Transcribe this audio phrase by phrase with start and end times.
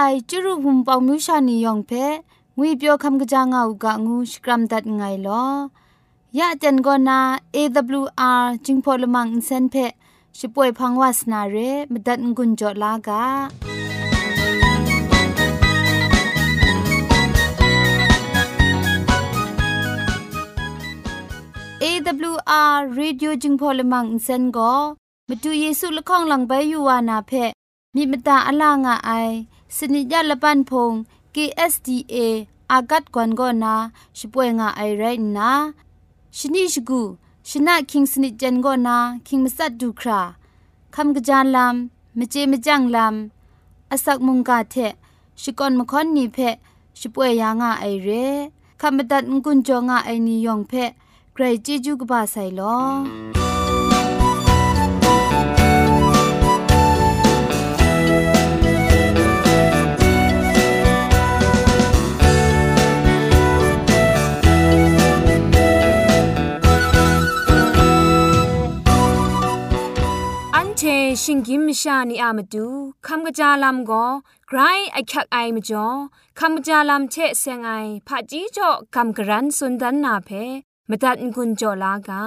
[0.00, 1.92] ไอจุรุภุมปองมิวชานียองเพ
[2.56, 5.44] งุยเปียวคำกะจางเอากะงูสกรัมดัดไงลอ
[6.38, 7.20] ยะจันกอนา
[7.54, 9.74] AWR จิงพอลมังอินเซนเพ
[10.38, 11.56] ช่วยพังวาสนาเร
[11.92, 13.24] มดัดงุนจอลากา
[21.82, 24.72] AWR Radio จึงพอลมังอินเซนก็
[25.28, 27.32] มาดูเยซูละข้องหลังใบยูวานาเพ
[27.94, 29.12] มีมตาอลางอไอ
[29.76, 30.92] สนิยาละปันพง
[31.34, 32.16] KSDA
[32.72, 33.74] อากัดกวนก็นา
[34.18, 35.04] ช่วยงาไอไร
[35.36, 35.50] นะ
[36.36, 37.00] ชนิชกู
[37.48, 38.96] ชนะคิงสนิจันก็นา
[39.26, 40.20] คิงมัสัดดูครา
[40.94, 44.74] คำกระจานลำมเจมจังลำอาศักมุงกาเท
[45.40, 46.38] ชิกอนมคอนนีเพ
[47.00, 48.08] ช่วยยางาไอเร
[48.80, 50.72] คำบัดงกุนจงาไอนิยองเพ
[51.32, 53.47] ใครจีจูกบาไซลอ
[71.22, 72.66] ชิงกิมชานีอามาดู
[73.06, 74.06] คำกระจาลำก็
[74.48, 74.58] ไกร
[74.92, 75.86] ไอคักไอมาจ่อ
[76.38, 77.70] คำกระจาลำเชะเซงไอ
[78.06, 80.30] ผาจีจ่อคำกระรันสุนดันนาเพ
[80.88, 82.22] มตัดกุญจ่อลากา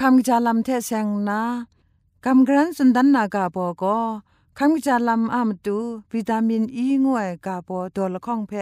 [0.00, 1.40] คำจาลำเทเซงนา
[2.24, 3.98] คำกรันสุนดันนากาบอก็
[4.58, 5.78] คำจาลำอามาดู
[6.12, 8.52] วิตามินอีงวยกาบอตัวละข้องเพ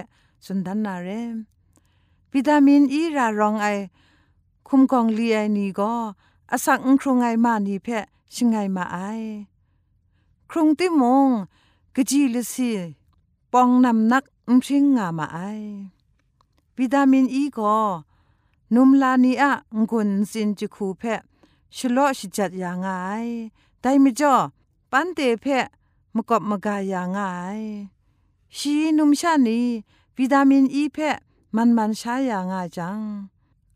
[0.44, 1.08] สุนดันนาเร
[2.32, 3.66] วิตามินอีรารองไอ
[4.68, 5.92] คุมกองลีไอนี่ก็
[6.50, 7.88] อาศักครุงไงมานี่เพ
[8.34, 8.98] ชิงไงมาไอ
[10.50, 11.28] ครุงติมง
[11.94, 12.70] กจีลสี
[13.52, 15.38] ปองนำนักอุชิงงามาไอ
[16.78, 17.78] วิตามินอีก็
[18.74, 19.52] นุมลานีอะ
[19.90, 21.02] งุนสินจิคูเพ
[21.76, 22.88] ชโลชิจัดยางไง
[23.80, 24.34] แต่ไม่จ่อ
[24.90, 25.46] ปันเตเพ
[26.14, 27.18] มกบมกายางไง
[28.56, 29.60] ชีนุมชานี
[30.16, 30.98] วิตามินอีเพ
[31.56, 32.98] มันมันใช้ยางไงจัง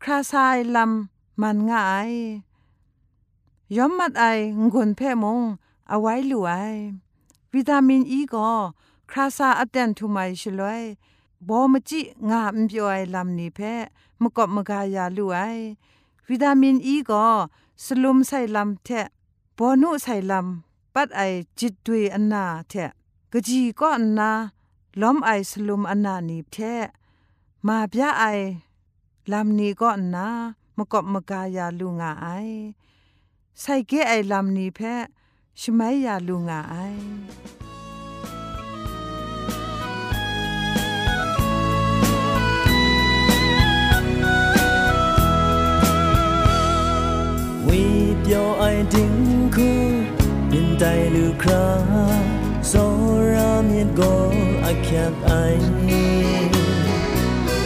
[0.01, 2.11] คราซายลำมันง่าย
[3.75, 4.23] ย้อมมัดไอ
[4.73, 5.39] งุนเพมง
[5.89, 6.73] เอาไว้หลวย
[7.53, 8.51] วิตามินอีก็
[9.09, 10.83] คราซาอเตนทุไมชลวย
[11.47, 13.59] บอมจิงามเปียลำนี้เพ
[14.21, 15.39] มกบมกายาลุไอ
[16.29, 17.25] วิตามินอีก็
[17.85, 18.89] สลุมใส่ลำเท
[19.57, 21.21] บอนุใส่ลำปัดไอ
[21.59, 22.73] จิตดุยอันนาเท
[23.31, 24.31] กะจีก็อันนา
[25.01, 26.55] ล้อมไอสลุมอันนานีเท
[27.67, 28.23] มาพยาไอ
[29.31, 30.27] ลำนี้ก็อันนา
[30.77, 32.27] มกบมกายาลุงาไอ
[33.59, 34.79] ใส่เกไอลำนี้เพ
[35.59, 36.75] ชไมยาลุงาไอ
[47.67, 47.83] ဝေ
[48.25, 49.13] ပြောအိုင်တင်
[49.55, 49.69] ခု
[50.49, 51.65] မြင်တိုင်လူခရာ
[52.71, 52.91] စော
[53.33, 54.23] ရာမြင်ကို
[54.65, 55.67] အခက်အိုင်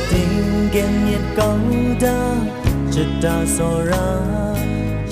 [0.09, 0.35] တင်
[0.73, 2.17] ကင်မြင်ကောင်းတာ
[2.93, 4.07] ချစ်တာစောရာ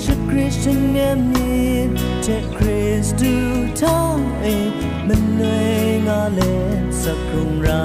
[0.02, 1.86] ချစ်ခရစ်စတန်နဲ့မြင်
[2.24, 3.34] တဲ့ခရစ်တူ
[3.80, 4.70] ထောင်းအိမ်
[5.06, 5.08] မ
[5.38, 6.52] နှွေးငါလဲ
[7.02, 7.82] စကုံရာ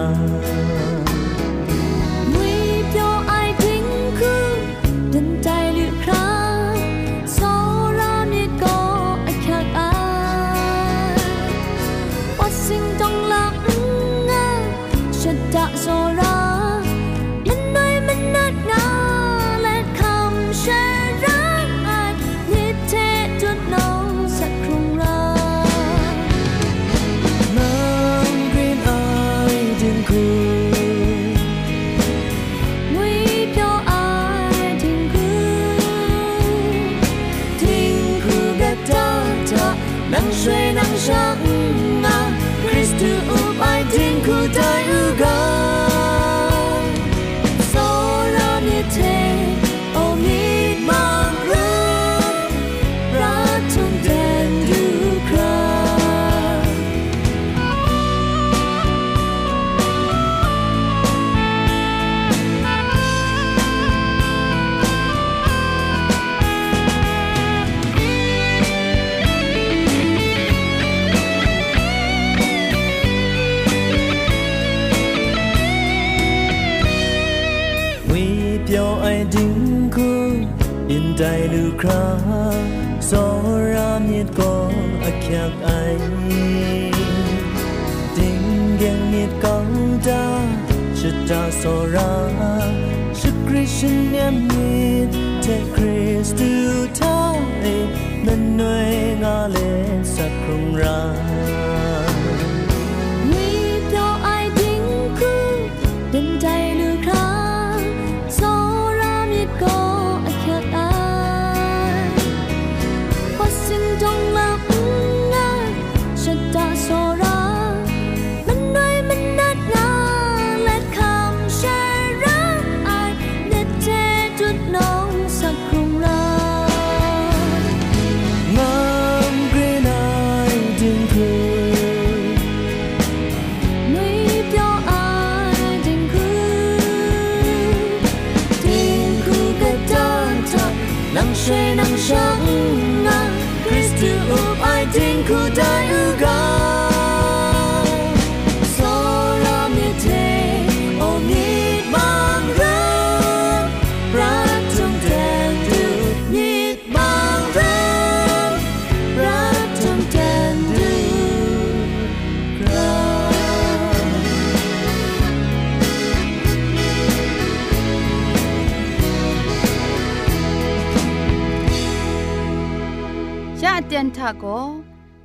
[174.18, 174.46] ทะโก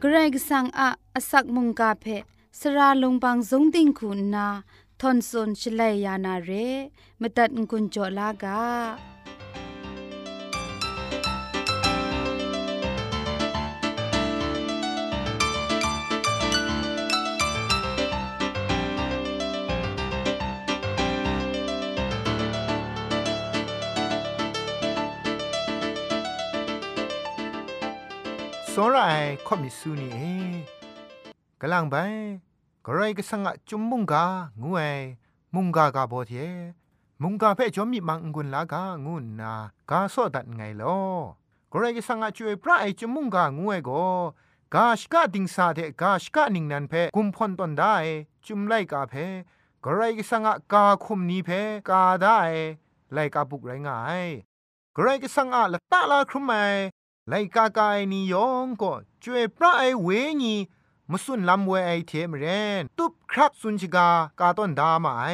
[0.01, 2.07] เกรกสังอะอสักมุงกาเพ
[2.61, 4.49] สระลงบางสงติงคุณนา
[5.01, 6.51] ทอนซนชลัยยานาเร
[7.21, 8.63] มตัดกุญจลากา
[28.85, 29.01] อนไร
[29.47, 30.19] ค่อมิสูนีเอ
[31.61, 31.97] กลังไป
[32.87, 34.25] กระไรก็สังะจุมมุงกา
[34.63, 34.93] งวย
[35.55, 36.33] มุงกากาบอเท
[37.23, 39.53] มุงกาเพ่จอมมีมังกุนลากางุนนา
[39.91, 40.99] กาซอดัดไงลอ
[41.73, 44.05] กระไรก็สังะช่วยพระไอจุมมุงกางวยก็
[44.75, 47.95] กาชกาดิงซาเทกาชกานิงนันเพกุมพอนตอนได้
[48.47, 49.15] จุมไลกาเพ
[49.85, 51.51] กระไรก็สังะกาคุมนีเพ
[51.89, 52.39] กาได้
[53.13, 54.23] ไลกาบุกไรงาย
[54.97, 56.75] กระไรก็สังะละตาลาครุมัย
[57.29, 58.93] ไลกากายนิยองก็
[59.25, 60.09] จวยพระไอเว
[60.43, 60.55] ญี
[61.11, 62.45] มสุนลำเวไอเทมเร
[62.81, 64.09] นตุบครักสุนชิกา
[64.41, 65.25] กาต้นดามาไอ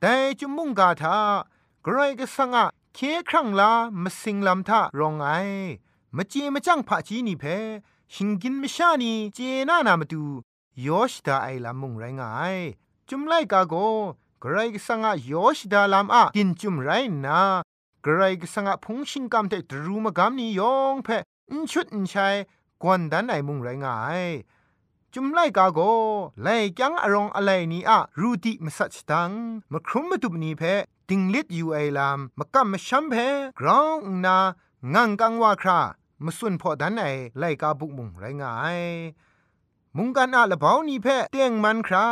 [0.00, 1.18] แต่จุมุงกาทา
[1.84, 5.28] กรก็สังอะเคครั้งลามสิงลำทารองไอ
[6.16, 7.44] มจีมจังผาจีนี่เพ
[8.14, 10.24] หิงกินมชานีเจนานามาดู
[10.86, 12.56] ยอชดาไอลำมุงไรงาย
[13.08, 13.74] จุมไลกาโก
[14.42, 16.90] กรก็สังอะยอชดาลำอะกินจุมไร
[17.26, 17.40] นา
[18.04, 22.34] กระไรก็สังะพงชิงกำเตตรูมากำนี้ยองเพะอินชุดอินชัย
[22.82, 24.22] กวนดันไอมุงไรงาย
[25.14, 25.80] จุมไลกาโก
[26.42, 29.30] ไลยังอรองอะไรนี้อะรูติมสัชตัง
[29.72, 30.62] มครุมมาตุบนี้เพ
[31.08, 33.14] ติงลิดอยู่ไอลามมกัมมชัมเพ
[33.58, 34.38] กรองนา
[34.94, 35.80] งังกังว่าครา
[36.24, 37.04] มาสุนพอดันไอ
[37.38, 38.78] ไลกาบุกมุงไรงาย
[39.96, 42.06] มุงกันอะละเบานี้เพเตียงมันครา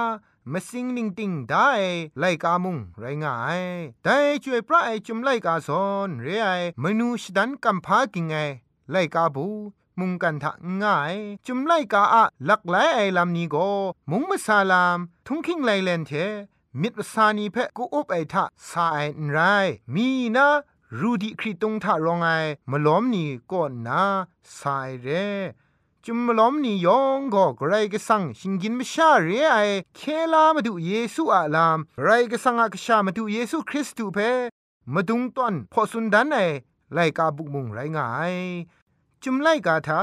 [0.53, 1.71] มาสิงนิงติงได้
[2.19, 3.61] ไลกามุงไรงาย
[4.05, 6.49] แต่ช่วยพระไอจุมไลกาซอนเรไอ
[6.83, 8.35] มนูชดันกัมพากิงไง
[8.91, 9.47] ไลกาบู
[9.99, 11.15] มุงกันทะง่าย
[11.47, 13.69] จุมไลกาอะหลักหลายไอลำนี้ก็
[14.11, 16.13] มุงมาซาลาม ทุงคิงไลเลนเท
[16.81, 19.39] มิตรสานีเพกูอบไอทะสาไอนไร
[19.95, 20.49] มีนะ
[20.99, 22.29] รูดีคริตงทะรองไอ
[22.71, 24.03] มาล้อมนี่ก็นา
[24.59, 25.27] สายเร่
[26.09, 29.57] จุมล้อมนี่ยองก็ไกรก็สังชิงกินไม่ชาเรไอ
[29.97, 30.01] เค
[30.33, 34.19] ลามาดูเยซูอาลามไรก็สังอากชามาดูเยซูคริสต์เพ
[34.95, 36.39] มาดุงตอนพอสุนดันไอ
[36.95, 38.35] ไลกาบุกมุงไรงาย
[39.23, 40.03] จุมไลกาทา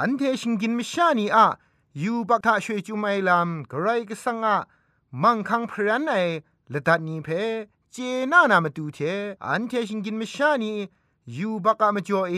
[0.00, 1.46] อันเทชิงกินไม่ชานีอะ
[2.02, 4.56] ยูบักทาช่วยจุมไอลามไกรก็สังอะ
[5.22, 6.14] มังคังพรันไอ
[6.72, 7.28] ละดัดนี้เพ
[7.92, 7.96] เจ
[8.32, 8.98] น่านามาดูเท
[9.46, 10.72] อันเทชิงกินไม่ชานี
[11.36, 12.36] ยูบักกะมาจ่อเอ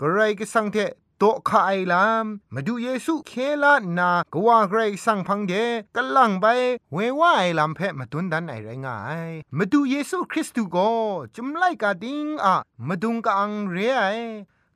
[0.00, 0.78] กระไรก็สังเท
[1.18, 5.52] โตขาไอลามมาดูเยซูเคลานากว่าไกรสังพังเด
[5.96, 6.46] กลังไป
[6.92, 10.90] เวว่าไอลามเพมาตุนดันไอไรงายมาดูเยซูคริสต์ก็
[11.34, 12.56] จุมไลกาดิงอะ
[12.88, 14.02] มาดุงกอังเรไอ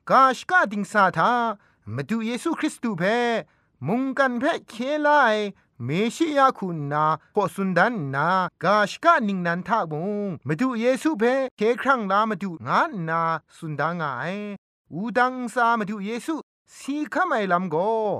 [0.09, 1.33] กาชกาดิงซาทา
[1.95, 3.03] มาดูเยซูคริสต์เพ
[3.87, 4.75] มุงกันเพเค
[5.07, 5.35] ลาย
[5.85, 8.27] เมชิยาคุณนาพอสุนดันนา
[8.63, 11.23] กาชกะนิงนันทากมุงมาดูเยซูเพ
[11.57, 13.21] เคครั้งลามาดูงานนา
[13.57, 14.33] สุนดางาย
[14.93, 16.35] อูดังซามาดูเยซู
[16.77, 17.75] สีข้าไม่ลำโก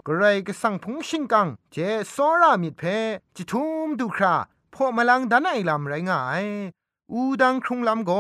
[0.08, 1.76] กระไรก็สั่งพงชิงกังเจ
[2.14, 2.84] สอรามิดเพ
[3.36, 4.36] จิทุมดูครา
[4.74, 6.46] พอมาลังดันไอลำไรง่าย
[7.12, 8.12] อูดังครุงลำโก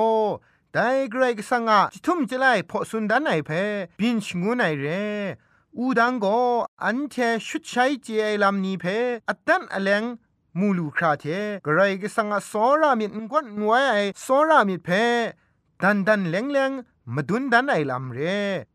[0.73, 3.51] แต่กระไรก็สั่งอะจิทุมจะไล่พอสุนดันไอเพ
[3.99, 4.85] บินชงูไนเร
[5.77, 6.25] อูดังโก
[6.83, 7.15] อันเท
[7.47, 8.85] ชุดใช้เจไอลำนี้เพ
[9.29, 10.03] อตันอเลง
[10.59, 11.25] มูลูคราเท
[11.65, 14.89] กระไรก็สั่งอะสอรามิดงวนไว้ไอสอรามิดเพ
[15.81, 16.71] ดันดันเลงเลง
[17.15, 18.19] มาดุนดันไอลำเร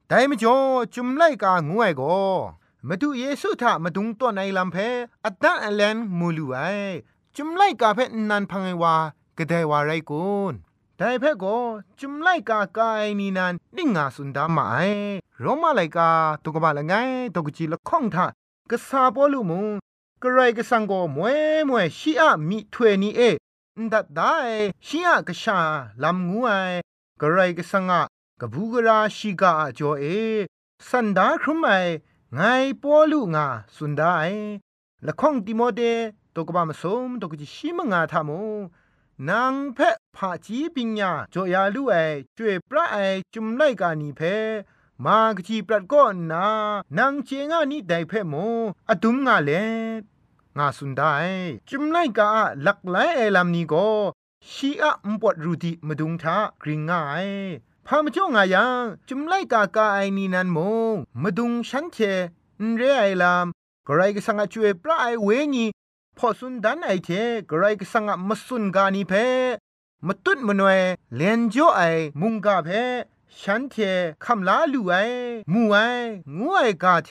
[0.08, 0.54] แต่ไม่จอ
[0.94, 2.18] จุมไลกางวยก็
[2.88, 4.76] มาดูเยซูทามาดุงตัวในลำเพ
[5.24, 6.58] อดันอเลนมูลูไอ
[7.36, 7.98] จุมไลกาเพ
[8.30, 8.94] นันพังไอวา
[9.38, 10.54] กระไดวาไรกุน
[10.96, 11.56] แต่เพก็
[12.00, 14.76] จุมไลกากายนีนันนิ่งาสุนดามาไอ
[15.40, 16.08] โรมาไลกา
[16.42, 16.92] ตุกบาละไง
[17.34, 18.26] ตุกจีละข้องทา
[18.70, 19.66] กษาปอลูมุง
[20.22, 23.20] กระไรกสังก็มวยมวยชีอะมีถวยนี่เอ
[23.92, 24.34] ดัดได้
[24.86, 25.58] ชีอะกษา
[26.02, 26.50] ลำงูไอ
[27.20, 28.02] กระไรกสังอะ
[28.44, 30.04] กบูกราชิกาจอเอ
[30.88, 31.70] สันดาครุมไอ
[32.34, 32.40] ไง
[32.82, 33.46] ปอลูงา
[33.76, 34.24] สุนดาไอ
[35.06, 35.80] ละข้องติโมเด
[36.34, 38.30] ตกบามสมตกจิชิมงาทาม
[39.28, 41.96] นางเพะผาจีปิญญาจอยาลูไอ
[42.36, 42.98] จวยพระไอ
[43.34, 44.20] จุมไลกานีเพ
[45.04, 46.46] มากจีปรัดก็นา
[46.98, 48.34] นางเจงานี่ไดเพโม
[48.88, 49.50] อดุมงาเล
[50.56, 51.12] งาสุนได้
[51.68, 52.30] จุมไลกา
[52.66, 53.88] ลักไลไอลำนี้ก็
[54.50, 57.28] ชีอะมปวดรูดีมาดุงทากริงง่าย
[57.86, 60.58] พามจ่องายังจุมไลกากาไอนีนันม
[60.92, 61.96] งมาดุงฉันเท
[62.62, 63.46] นเรไอลาม
[63.86, 65.66] กไรก็สังอจวยปลาไอเวงี
[66.18, 67.10] พอสุนดันไอเท
[67.50, 69.12] กไรก็สังอมสุนกานีเพ
[70.06, 70.80] มตุดมนวย
[71.16, 71.80] เลนจ่อไอ
[72.20, 72.68] มุงกาเพ
[73.40, 73.74] ฉันเท
[74.24, 74.94] คำลาลูไอ
[75.52, 75.76] มูไอ
[76.36, 77.10] งูไอกาเท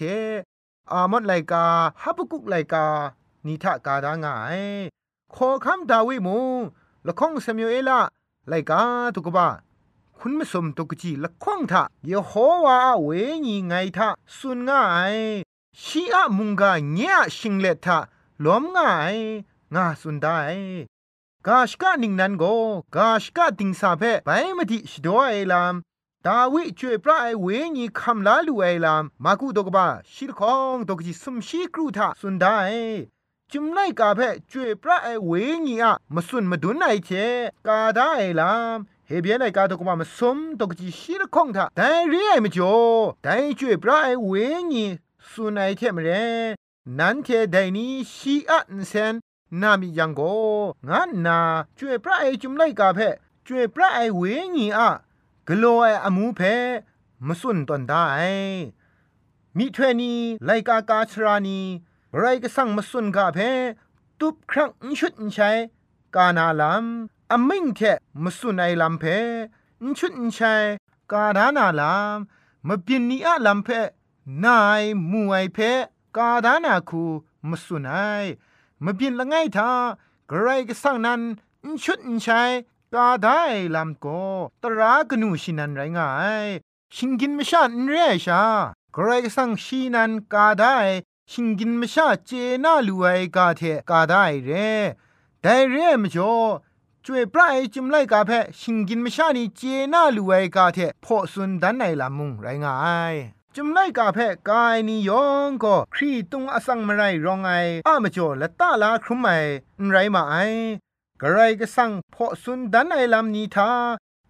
[0.91, 1.65] อามดไลกา
[2.01, 2.85] ฮับกุกไลกา
[3.45, 4.61] นิทะกาดางาย
[5.35, 6.37] ขอคำดาวิมู
[7.07, 7.99] ละข้องสมิเอลา
[8.49, 8.81] ไลกา
[9.15, 9.47] ตุกบะ
[10.23, 12.31] คุณไม่สมตุกจีละข้องทะเยโฮ
[12.65, 13.09] วาเว
[13.45, 15.17] ญีไงทะสุนง่าย
[15.81, 17.99] ชีอะมุงกาเนียชิงเลทะ
[18.43, 19.15] ล้อมง่าย
[19.73, 20.37] งาสุนได้
[21.47, 22.43] กาชกะนิงนันโก
[22.95, 25.75] กาชกะติงซาเพไปมติชดวไอลาม
[26.25, 27.47] ดาวิช่วยพระไอเว
[27.77, 32.57] ญีคำลาลูไอลามมากุดกบะชิลคองดกจิสมชีกรูทะสุนได้
[33.51, 34.19] จุมไลกาเพ
[34.51, 35.31] จวยพระไอเว
[35.65, 37.09] ญีอะมาสุนมาดุนไอเช
[37.67, 38.79] กาดาไอลาม
[39.12, 42.75] เฮเบียนไอกาตกมามาสมตกจีชีละคงทาแต่เรียมจ่อ
[43.24, 44.34] แต่จวยพระไอเว
[44.72, 44.86] ญี
[45.30, 46.10] สุนไอเทมเร
[47.00, 49.13] นั้นเทไดนี้ชีอะนเซน
[49.62, 50.22] นามิยังโก
[50.89, 51.39] งันนา
[51.77, 53.00] จวยพระไอจุมไลกาเพ
[53.48, 54.22] จวยพระไอเว
[54.56, 54.89] ญีอะ
[55.48, 56.41] กโลไออมูเพ
[57.27, 58.06] มาสุนตอนได้
[59.58, 60.13] มิเทนี
[60.46, 61.60] ไลกากาชรานี
[62.18, 63.39] ไรก็สั่งมาสุนกาเพ
[64.20, 65.51] ตุบครั้งชุดใช้
[66.15, 66.86] กานาลาม
[67.31, 67.79] อมิงเท
[68.23, 69.03] มาสุนไอลำเพ
[69.97, 70.55] ชุดใช้
[71.11, 72.17] กาดานาลาม
[72.67, 73.69] มาบินนีอะลำเพ
[74.43, 75.57] นายมวยเพ
[76.17, 77.05] กาดานาคู
[77.50, 77.95] มาสุนไอ
[78.83, 79.71] มาบินละไงทา
[80.29, 81.21] กไรก็สั่งนั้น
[81.83, 82.41] ชุดใช้
[82.95, 83.41] กาได้
[83.75, 84.05] ลำโก
[84.63, 86.09] ตรากนูชินันไรง่า
[86.45, 86.47] ย
[86.95, 88.43] ชิงกินไม่ชาเรียชา
[88.93, 90.77] ใครก็สั่งชีนันกาได้
[91.31, 92.31] ชิงกินไม่ชาเจ
[92.63, 94.51] น่าลูไอกาเทกาได้เร
[95.41, 96.33] แต่เรมจ่อ
[97.05, 98.31] ช่วยพระไอจิมไลกาเพ
[98.62, 99.62] ชิงกินไม่ชานี่เจ
[99.93, 102.75] น่าลูไอกาเทพอสุนดันในลำมุงไรง่า
[103.13, 103.15] ย
[103.55, 107.51] จุมไลกาเพกายนิยองก็ครีตุงอสังมไรรองไอ
[107.88, 109.29] อะมจ่อละตาลาครุมไอ
[109.89, 110.36] ไรมาไอ
[111.22, 113.72] กระไรก็สั่งพอสุนดันไอลำนี้ทา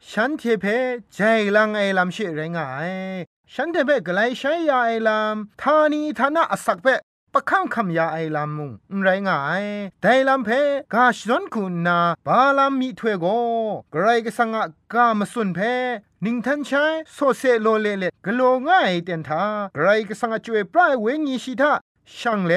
[0.09, 0.65] ฉันเทเพ
[1.13, 1.19] ใจ
[1.55, 2.91] ลังไอลำเชไรงาย
[3.53, 6.87] ฉันเทเพกไลใช้ยาไอลำทานีทานะอสักเพ
[7.33, 8.71] ปะข้ามคำยาไอลำมุง
[9.03, 9.65] ไรงาย
[10.01, 10.49] แต่ลำเพ
[10.93, 13.25] กาชดอนคุณนาบาลำมีถวยโก
[13.93, 15.59] กระไรก็สังะกามสุนเพ
[16.25, 19.43] นิงทันใช้โซเซโลเลเลกโลง่ายเตียนทา
[19.75, 21.73] กระไรก็สังะจวยปลายเวงีชิทา
[22.17, 22.53] ช่างเล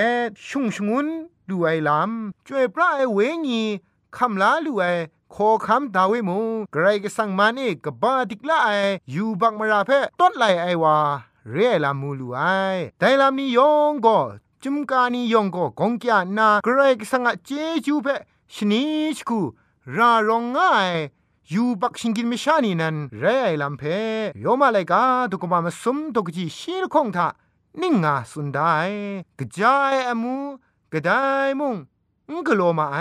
[0.49, 1.07] ชุงชงุน
[1.49, 3.63] ดูไอลำจวยปลายเวงี
[4.17, 4.85] คำลาลูไอ
[5.35, 6.39] ขอคำดาวิมู
[6.73, 8.69] ไกรก็สังมานี่กบาดิกละไอ
[9.11, 9.91] อยู่บักมราเพ
[10.21, 10.97] ต้นไหลไอวา
[11.53, 12.41] เรียลามูลูไอ
[12.99, 14.19] แต่ลามียองก็
[14.67, 17.51] จุมกานียองก็กงกยานาไกรกสังเจ
[17.87, 18.07] จูเพ
[18.55, 18.83] ชนิ
[19.17, 19.41] ชคู
[19.97, 20.91] รารองง่าย
[21.53, 23.83] ยูบักชิงกินมิชานีนันเรไอลัมเพ
[24.41, 27.27] โยมาไลยกาตุกมามาสมตุกจีชีลคงทา
[27.81, 28.59] นิ่งงาสุนได
[29.39, 30.35] กะจายอมู
[30.93, 31.11] กะได
[31.61, 31.75] มุง
[32.33, 32.99] งกโลมาไอ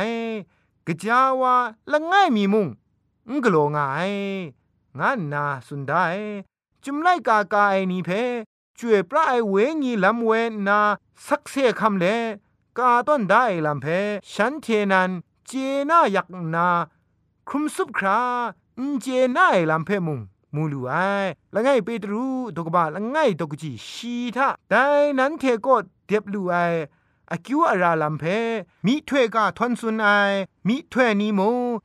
[0.88, 1.56] กะจาวา
[1.92, 2.68] ละง่ายมีมุง
[3.32, 4.12] งกโลงาย
[5.00, 5.94] งานนาสุนได
[6.84, 8.10] จุมไลกากาไอนีเพ
[8.80, 10.32] จวยพระไอเวงีลำเว
[10.68, 10.80] นา
[11.28, 12.06] สักเซคำเล
[12.78, 13.86] กาต้นได้ลำเพ
[14.34, 15.10] ฉันเทนัน
[15.48, 15.52] เจ
[15.90, 16.70] น่าอยากนา
[17.48, 18.22] ครุมซุบครา
[18.80, 19.06] อินเจ
[19.38, 20.20] น่าลำเพมุง
[20.56, 20.94] มูลูไอ
[21.54, 24.86] ละไงเปตรูดกบาละไงดกจีชีทาแต่
[25.20, 26.56] นั้นเทก็เด็บลูไอ
[27.32, 28.24] อากิวอาราลัมเพ
[28.86, 30.08] มีถ้วยกาทอนซุนไอ
[30.68, 31.40] มีถ้วยนี้โม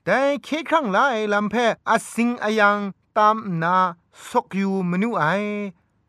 [0.04, 0.99] แต่เคครั้งไล
[1.32, 1.54] ลัมเพ
[1.88, 2.78] อสิงอายัง
[3.16, 3.76] ตามนา
[4.28, 5.25] สกยูมนูไอ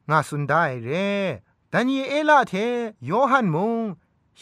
[0.10, 0.90] งาสุนได้เร
[1.74, 2.54] ดันเยเอลาเท
[3.06, 3.80] โยฮันมง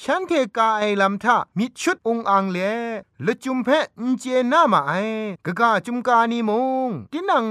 [0.01, 2.57] ฉันเทกาไอลำทามิชุดองอังเล
[3.25, 3.69] ละจุมเพ
[4.07, 4.91] นเจนามาไอ
[5.45, 6.51] กะกาจุมกานีม
[6.87, 7.45] งตินัง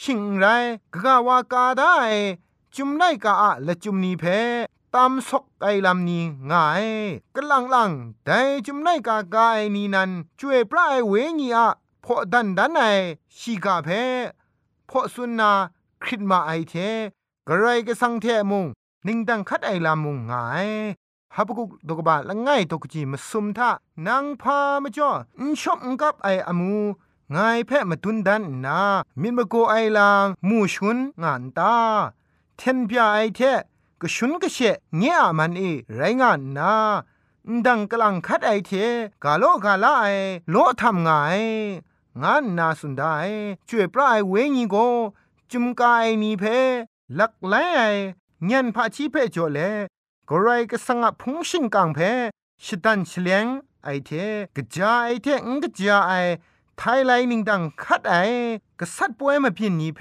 [0.00, 0.44] ชิงไร
[0.92, 1.94] กะกาวากาได้
[2.74, 4.24] จุมไนกาอะละจุมนีเพ
[4.94, 6.86] ตามซอกไอลำนี้ง่าย
[7.34, 7.90] กะลังลัง
[8.24, 11.68] แต่จุมไนกากาไอนีนันช่วยพระไอเวงีอะ
[12.04, 12.82] พอดันดันไอ
[13.38, 13.88] ชีกาเพ
[14.88, 15.52] พอสุนนา
[16.02, 16.74] คริดมาไอเท
[17.48, 18.66] กะไรก็สังเทมุง
[19.06, 20.68] นิ่งดังคัดไอลามุงงาย
[21.36, 23.70] ฮับกุกดกบาละง่ายตกจีมาสุมทา
[24.06, 26.74] นางพามจ่ออินชอบกับไออามู
[27.34, 28.80] งายแพะมาตุนดันนา
[29.20, 31.74] มินมโกไอลางมูชุนงานตา
[32.56, 33.40] เทนพยาไอเท
[34.00, 34.58] ก็ชุนก็เช
[34.96, 35.62] เงียมันเอ
[35.94, 36.72] ไรงานนา
[37.66, 38.70] ดังกลังคัดไอเท
[39.24, 40.06] กาโลกาลาไอ
[40.50, 41.40] โลทำงาย
[42.22, 43.14] งานนาสุดได้
[43.68, 44.76] ช่วยปลายเวงีโก
[45.50, 46.44] จุมกายนีเพ
[47.18, 47.54] ลักไล
[48.44, 49.58] เงียนพระชีเพจเล
[50.28, 51.98] กรายก็สังพุงชิงกังเพ
[52.64, 53.46] ชิดันเฉลียง
[53.84, 54.10] ไอเท
[54.56, 56.12] กะจาไอเทงกะจาไอ
[56.76, 58.14] ไทยไลนิงดังคัดไอ
[58.80, 60.00] กษัตริย์ป่วยมาพินนี้เพ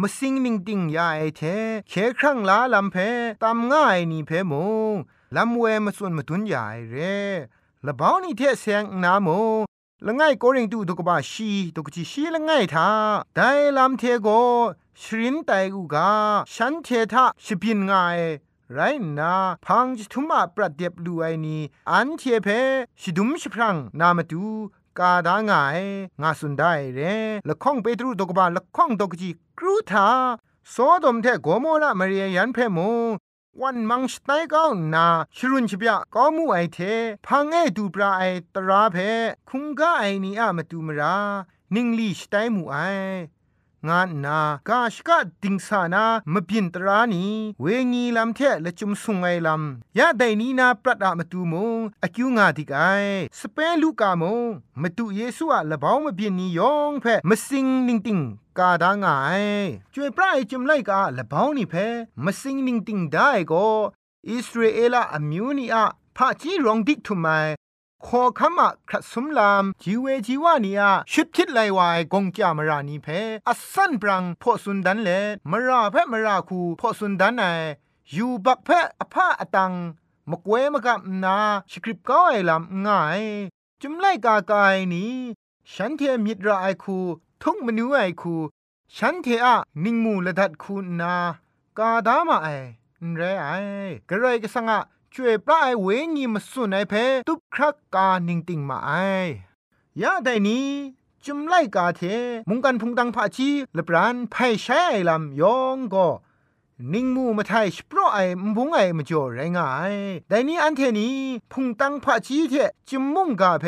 [0.00, 1.42] มสิงนิงติงยาไอเท
[1.88, 2.96] เคครั้งลาลำเพ
[3.42, 4.54] ตามง่ายนี่เพม
[4.92, 4.94] ง
[5.36, 6.96] ลำเวมาส่วนมาตุนยาไอเร
[7.86, 9.28] ละบ้านี่เทเสียงนาโม
[10.06, 12.88] ละง่ายโกริงตูตกบาชีตกจีชีละง่ายทา
[13.34, 14.28] ได้ลำเทโก
[15.02, 16.10] ชรินไตกูกา
[16.54, 18.18] ฉันเททะชิพินงาย
[18.72, 18.78] ไร
[19.18, 19.34] นา
[19.66, 21.58] พังจุมาปรัดเดียบลูไอนี
[21.90, 22.48] อันเทเพ
[23.00, 24.44] ชิดุมชิพรังนามาดู
[24.98, 25.80] กาดางาย
[26.20, 27.00] งาสุนได้เร
[27.48, 30.08] ละข้องเปตรูตกบาละข้องตกจีกรูทา
[30.70, 32.78] โซดมเทโกโมระมาเรียยันเพม
[33.60, 36.78] วันมังสไตก้านาชรุนชิบยาก้ามูไอเท
[37.26, 38.22] พังเอดูปราไอ
[38.54, 38.96] ตราเพ
[39.48, 41.16] คุงกาไอนีอะมาดูมรา
[41.74, 42.76] นิงลีสไตมูไอ
[43.88, 47.24] งานนากาชกะดิงสานา มบินตรานี
[47.60, 52.80] เวงีลำเทละจุมสุงไงลำยะไดนีนาปรัดอะมาตูมงอคิวงาดิกไอ
[53.40, 54.44] สเปนลูกามง
[54.82, 58.18] มาตูเยซูอะละบ้าวมาบินนียองเพมาสิงนิงติง
[58.58, 59.44] กาดางาย
[59.94, 61.74] จวยปรายจุมไลกาละบ้าวนี่เพ
[62.24, 63.66] มาสิงนิงติงได้ก็
[64.28, 65.84] อิสราเอลอะมิวนีอะ
[66.16, 67.26] พะจีรองดิกทุไม
[68.08, 73.08] ขอคำอะครัสมลามจีเวจีวานีอะชุดคิดไลวายกงจามรานีเพ
[73.48, 75.10] อัสันปรังพอสุนดันเล
[75.50, 77.44] มราเพมราคูพอสุนดันไอ
[78.14, 78.68] ยูบักเพ
[79.00, 79.72] อภาอตัง
[80.30, 81.36] มกเวมกับนา
[81.70, 83.22] สคริปก้าไอลำง่าย
[83.82, 85.14] จุมไลกากายนี้
[85.72, 86.98] ฉันเทมิตรไอคู
[87.42, 88.36] ทุกมนูไอคู
[88.96, 91.14] ฉันเทอะนิงมูละดัดคูนา
[91.78, 92.48] กาดามาไอ
[93.16, 93.48] ไรไอ
[94.08, 94.78] กระไรก็สังะ
[95.16, 96.94] ช่วยปลายเวงีมาสุนไอเพ
[97.28, 98.90] ตุบครักกาหนิงติงมาไอ
[100.02, 100.68] ยาไดนี้
[101.24, 102.00] จุมไลกาเท
[102.48, 106.08] มุงกันพุงตังพาชีเลปรานไพใช้ไอลำยองก็
[106.92, 109.94] นิงมูมาไทยสปรไอมบุงไอมาจ่อไรงาย
[110.28, 111.16] แต่นี้อันเทนี้
[111.52, 112.54] พุงตังพาชีเท
[112.88, 113.64] จุมมุงกาเพ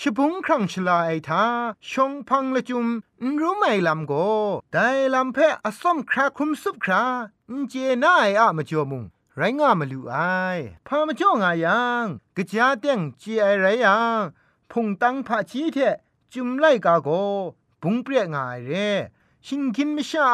[0.00, 1.44] ชบุงครั้งชลาไอทา
[1.90, 2.86] ชงพังละจุม
[3.40, 4.12] รู้ไหมลำโก
[4.72, 7.02] แต่ลำเพอสมคราคุมซุบครา
[7.68, 9.04] เจน่าไออะมาจ่อมุง
[9.36, 10.14] ไรงามลูไอ
[10.86, 12.04] พามาจ่องายัง
[12.36, 14.20] กะจาเต็งจีไอไรยัง
[14.70, 15.78] พุงตังพาชีเท
[16.32, 17.08] จุมไลกาโก
[17.80, 18.70] บุงเปรียงายเร
[19.46, 20.28] ชิงกินมิชา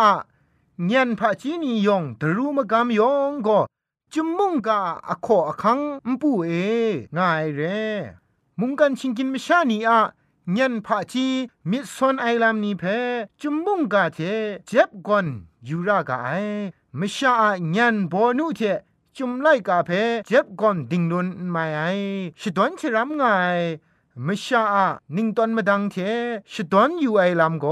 [0.91, 3.61] ญันพาชีนียองดรูมกามยองก็
[4.13, 6.51] จุมมุงกาอโคอคังมปูเอ
[7.17, 7.61] งายเร
[8.61, 10.01] มุงกันชิงกินมิชานีอะ
[10.57, 11.27] ญันพาชี
[11.71, 12.83] มิซอนไอลามนีเพ
[13.41, 14.19] จุมมุงกาเท
[14.67, 15.27] เจ็บกอน
[15.69, 16.31] ยูรากาไอ
[17.01, 17.33] มิชา
[17.77, 18.61] ญันโบนุเท
[19.17, 19.91] จุมไลกาเพ
[20.27, 21.81] เจ็บก่อนดิงนุนไม่ไอ
[22.41, 23.23] ชดวนชรำไง
[24.27, 25.97] มชาอะนิงตอนมาดังเท
[26.53, 27.67] ชดวนอยู่ไอลำโก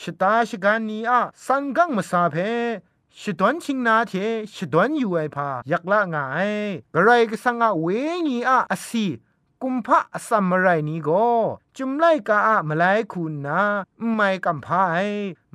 [0.00, 2.36] ชตาชกันนี้อะสันกังมาซาเพ
[3.20, 4.12] ชดวนชิงนาเท
[4.54, 6.16] ชดวนอยู่ไอพายากละไง
[6.94, 7.86] กระไรก็สังอะเว
[8.26, 9.06] งีอะอสี
[9.62, 11.28] กุมพะสัมมไรนี้ก็
[11.76, 13.60] จุมไลกาอะมาไลคุณนา
[14.14, 15.06] ไม่กัมพาย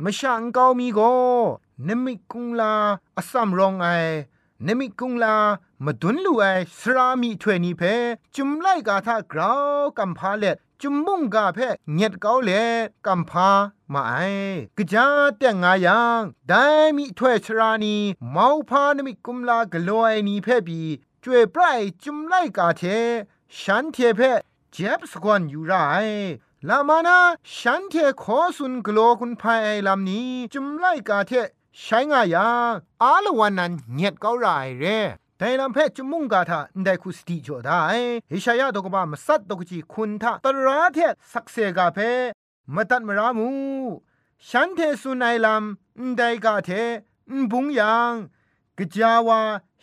[0.03, 1.13] มช่างเกามีก็
[1.87, 2.73] นมิกุงลา
[3.17, 3.87] อสัมรองไอ
[4.65, 5.35] นมิกุงลา
[5.85, 6.43] มาดุนลูไอ
[6.79, 7.81] สรามีถวยนี้เพ
[8.35, 11.59] จุมไลกาทากราวกัมพาเล็ดจุมมุงกาเพ
[11.93, 12.51] เงียดเกาเล
[13.05, 13.49] กัมพา
[13.93, 14.13] มาไอ
[14.77, 15.07] กะจา
[15.37, 16.65] แต่งายังได้
[16.97, 17.95] มีถวยชรานี
[18.31, 20.81] เมาพานมิกุมลากลอยนี้เพบี
[21.23, 22.81] จวยปลายจุมไลกาเท
[23.59, 24.21] ฉันเทเพ
[24.71, 25.73] เจ็บสกวนอยู่ไร
[26.67, 27.17] ลามานา
[27.57, 31.31] ฉันเทขอสุนกโลคุณภายไอลำนี้จุมไลกาเท
[31.81, 34.47] ใช้งายังอาลวันนั้นเงียดเกาไร
[34.79, 34.99] เร่
[35.37, 37.81] แต่ลำเพจุมุงกาทาได้คุสติจอได้
[38.29, 40.99] เฮชายาดกบามสัตดกจีคุณทาตราเท
[41.31, 41.99] สักเซกาเพ
[42.73, 43.47] มตัดมรามู
[44.49, 46.69] ฉันเทสุนัยลำได้กาเท
[47.51, 48.11] บุงยัง
[48.77, 49.41] กจาวา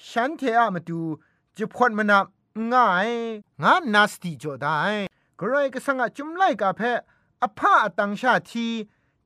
[0.09, 1.01] ฉันเทอะมาดู
[1.57, 2.25] จะพดมนับ
[2.73, 3.09] ง่าย
[3.63, 4.79] งานนาสติจอได้
[5.41, 6.81] กรก็สังจุมไลกาเพ
[7.43, 8.69] อภาตังชาที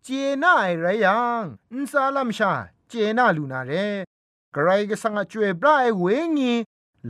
[0.07, 0.11] เจ
[0.43, 2.53] น่าไอไรยังอินซาลัมชา
[2.89, 3.73] เจน่าลูนาเร
[4.55, 6.05] กรก็สังจวยบรายเว
[6.37, 6.53] งี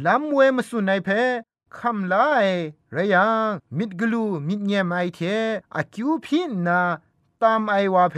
[0.05, 1.09] ลำเวมสุนัยเพ
[1.79, 2.47] คำลาย
[2.93, 5.21] ไรยังมิดกลูมิดเงียมไอเท
[5.75, 6.81] อคิวพินนา
[7.45, 8.17] ตามไอวาเพ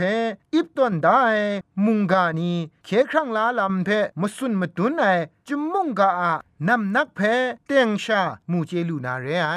[0.53, 1.23] อิบตันได้
[1.85, 2.51] มุงกานี
[2.85, 3.89] เคครั้งลาลำเพ
[4.21, 5.05] มสุนมตุนไอ
[5.47, 6.33] จุมมุงกาอะ
[6.67, 7.19] นำนักเพ
[7.67, 9.51] เตียงชามูเจลูนาเรไอ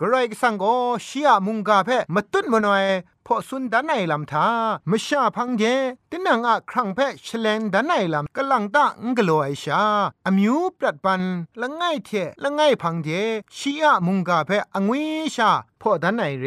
[0.00, 0.64] กรไรกสังโก
[1.06, 2.84] ชียมุงกาเพมตุนมนอย
[3.26, 4.46] พอสุนดันไอลำทา
[4.90, 5.62] มชาพังเจ
[6.10, 9.82] ตินังอะครั้งเพชเลนดันไอลำกลังตะงกโลไอชา
[10.26, 11.22] อมิวปรัดปัน
[11.60, 12.10] ละไงเท
[12.42, 13.08] ละไงพังเจ
[13.56, 15.02] ชียมุงกาเพองวิ
[15.36, 16.46] ชาพอดันไอเร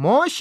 [0.00, 0.36] โมเช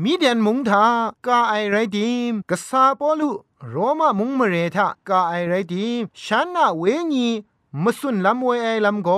[0.00, 0.86] มีเดียนมุงทา
[1.26, 3.30] กาไอไรดิมกษาปอลุ
[3.68, 7.28] โรมามุงมเรทากาไอไรดิมฉันน่ะเวงี
[7.82, 9.10] มสุนลำเวไอลำโก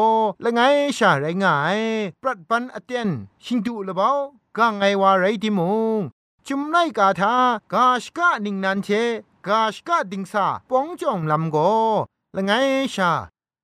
[0.44, 0.60] ละไง
[0.98, 1.80] ชาไรง่าย
[2.22, 3.08] ปรัดปันอเตียน
[3.44, 4.10] ชิงดูละเบา
[4.56, 6.00] กางไงวาไรดิมุง
[6.46, 7.34] จุมไนกาทา
[7.72, 8.88] กาชกะนิงนันเช
[9.46, 11.56] กาชกะดิงซาป้องจองลำโก
[12.36, 12.52] ละไง
[12.94, 13.12] ชา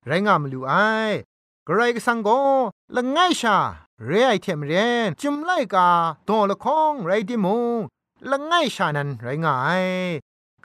[0.06, 0.72] ไรงามลูไอ
[1.66, 2.28] กระไรกสังโก
[2.94, 3.58] ละไงชา
[4.06, 4.72] เรไอเทมเร
[5.06, 5.88] นจุมไลกา
[6.26, 7.78] โตละคองไรดิมง
[8.30, 9.84] ละไงชานันไรง่าย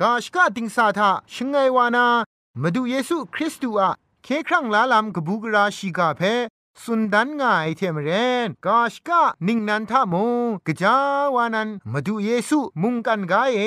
[0.01, 2.05] กาชกาติงสาทาชงไงวานา
[2.61, 3.91] มาดูเยซูคริสต์อะ
[4.23, 6.21] เคครั้งลาลามกบูกราชิกาเพ
[6.83, 8.09] สุนดันง่ายเทมเร
[8.45, 10.97] นกาชกานิงนันทามงกจา
[11.35, 13.61] วานันมาดูเยซูมุงกันกายเอ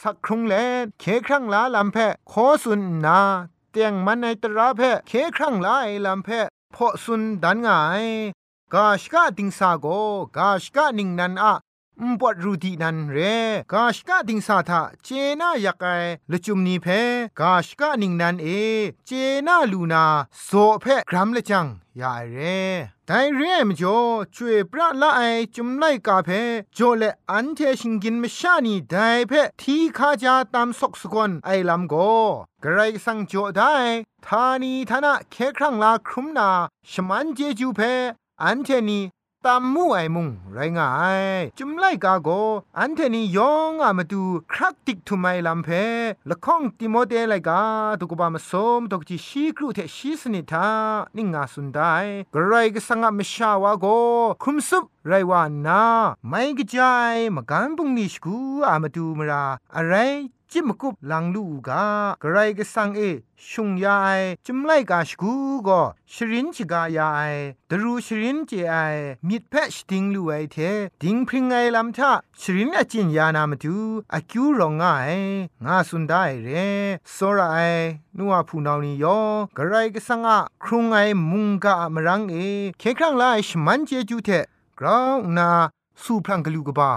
[0.00, 0.54] สักครุงแล
[1.00, 1.96] เคครั้งลาลามเพ
[2.30, 3.20] ขอสุนนา
[3.70, 6.28] เตียงมันในตราเพเคครั้งลาไอลามเพ
[6.74, 8.06] พอสุนดันง่าย
[8.74, 9.86] กาชกะดิงสาโก
[10.36, 11.54] กาชกะนิงนันอะ
[12.10, 13.16] มปวดรูดีนันเร
[13.72, 15.08] กาชกะดิงสาทาเจ
[15.40, 15.86] น่ายากไอ
[16.30, 16.86] ละจุมนีเพ
[17.40, 18.46] กาชกะนิงนันเอ
[19.06, 19.10] เจ
[19.46, 20.04] น่าลูนา
[20.44, 20.50] โซ
[20.80, 21.66] เพกรัมละจัง
[22.00, 22.36] ยาเร
[23.06, 23.98] ไดเรียมจ่อ
[24.34, 25.20] ช่วยปราละไอ
[25.54, 26.28] จุมไลกาเพ
[26.76, 28.96] จ่อเลอันเทชิงกินมชานีได
[29.28, 31.94] เพทีคาจาตามสกสกอนไอลำโก
[32.62, 33.74] กระไรสังจ่อได้
[34.26, 36.48] ทานีทานะเคครั้งลาครุมนา
[36.90, 37.82] ชมันเจจูเพ
[38.44, 39.00] อันเทนี
[39.46, 41.22] ตามมู่ไอมุงไรงาย
[41.58, 42.28] จุมไลกาโก
[42.78, 44.22] อันเทนียองอามาดู
[44.52, 45.68] ครักติกทุไมลัมเพ
[46.28, 47.60] ละข้องติโมเตไลกา
[48.00, 50.68] ตุกบามสมตกจิชีครุเทชีสนิทา
[51.16, 51.80] นิงาสุนได
[52.34, 53.86] กระไรก็สังมชาวาโก
[54.42, 55.82] คุมซุบไรวานา
[56.28, 59.44] ไม่กระจายมากันบุงนิชกูอามาดูมรา
[59.76, 59.94] อะไร
[60.52, 61.84] จิมกุบลังลูกา
[62.22, 63.00] กระไรกสังเอ
[63.48, 64.08] ชุงยาไอ
[64.46, 65.32] จิมไลกาชกู
[65.66, 65.80] ก็
[66.12, 67.20] ชรินจิกายาไอ
[67.70, 68.74] ดรูชรินเจไอ
[69.28, 70.56] มิดเพชติงลูไอเท
[71.02, 73.76] ดิงพริงไอลำทาชรินอจินยานามาดู
[74.14, 76.48] อากิวรองไงาสุนได้เร
[77.12, 77.58] โซราไอ
[78.16, 79.20] นัวผู้นานียอ
[79.56, 80.96] กระไรกสังอะครุงไอ
[81.30, 82.36] มุงกามรังเอ
[82.78, 84.28] เคครั้งไลชมันเจจูเท
[84.78, 85.48] กราวนา
[86.02, 86.92] สูพลังกลูกบา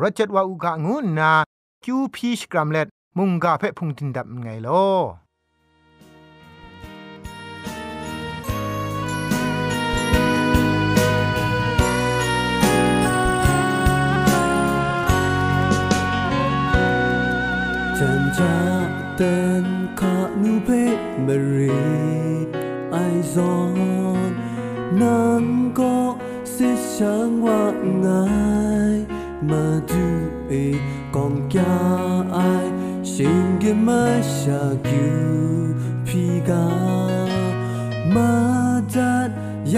[0.00, 1.32] รจัดว่าอุกะงูนา
[1.86, 4.88] คิวพีชกรัมเล็ดมุงกาเพพุงตินดับไงลอ
[17.98, 18.56] จันจา
[19.16, 19.66] เต้น
[20.00, 20.68] ขานูเป
[21.26, 21.74] มรี
[22.90, 22.96] ไอ
[23.34, 23.54] ซอ
[24.28, 24.30] น
[25.00, 25.44] นัง
[25.78, 25.96] ก็
[26.54, 27.62] สิช่างว่า
[28.04, 28.24] ง่า
[28.94, 28.96] ย
[29.50, 30.04] มาดู
[30.48, 30.52] เอ
[31.14, 31.56] กองแก
[32.32, 32.38] ไอ
[33.12, 34.02] ชิงกิมา
[34.38, 35.34] ชากิว
[36.06, 36.66] พีกา
[38.14, 38.32] มา
[38.94, 39.30] จัด
[39.74, 39.76] ย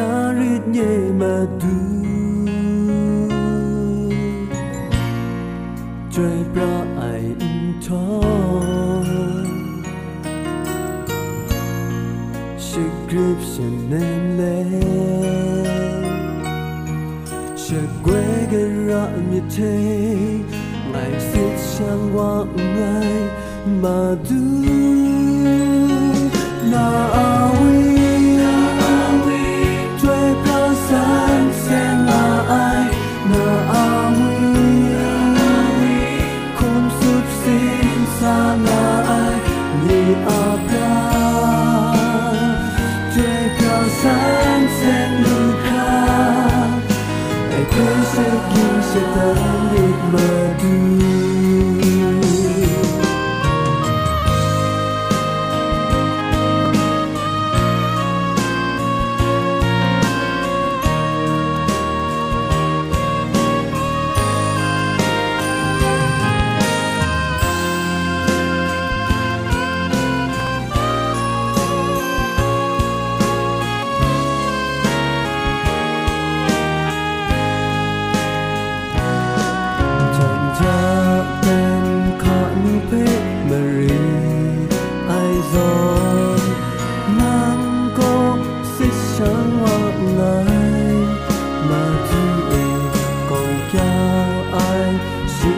[18.56, 19.64] 个热米特，
[20.94, 22.80] 爱是向往爱
[23.82, 23.88] 马
[24.28, 24.30] 杜
[48.97, 49.66] sẽ tới
[93.97, 94.59] องแก้วไอ
[95.39, 95.57] สิ่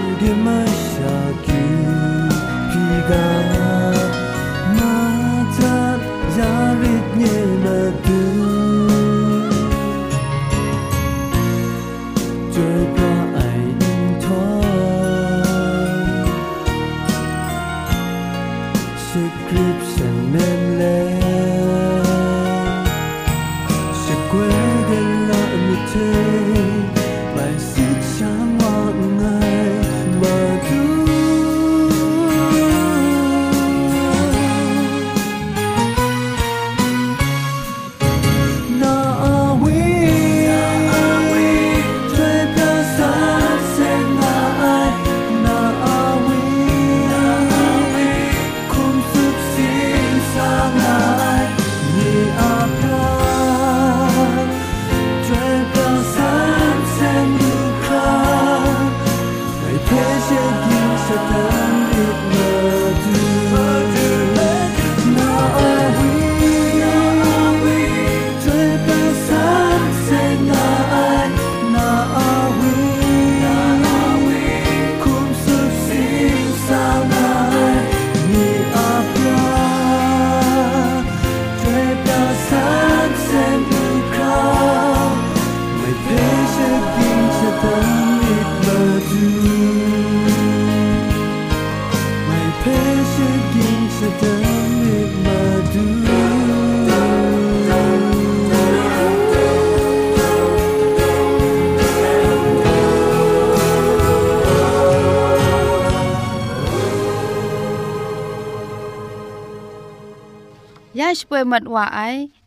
[111.00, 112.00] ยาชป่วยมัดว่าไอ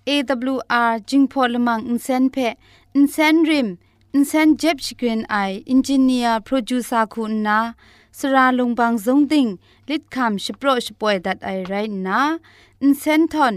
[0.07, 2.35] AWR จึงพอลมังอินเซนเพ
[2.95, 3.67] อินเซนริม
[4.13, 5.35] อินเซนเจ็บชกรีนไอ
[5.69, 7.59] อินจิเนียร์โปรดิวซาคุณนา
[8.17, 9.47] สราลงบางสงติง
[9.89, 11.73] ลิดคำชโปรชป่วยดัดไอไร
[12.07, 12.19] นา
[12.81, 13.55] อินเซนทอน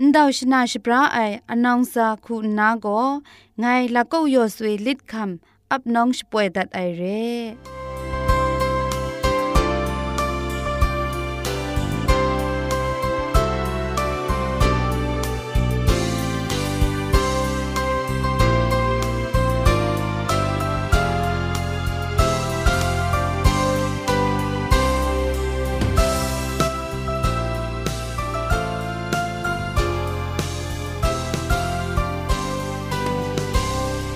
[0.00, 1.18] อินดาวชนาชปราไอ
[1.50, 2.86] อนองซาคุณนาโก
[3.60, 7.75] ไงละก็ยอสวยลิดคำอับน้องชป่วยดัดไอเร่